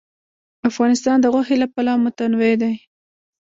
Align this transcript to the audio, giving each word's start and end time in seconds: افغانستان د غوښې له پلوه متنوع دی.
افغانستان 0.69 1.17
د 1.21 1.25
غوښې 1.33 1.55
له 1.61 1.67
پلوه 1.73 2.01
متنوع 2.03 2.53
دی. 2.61 2.75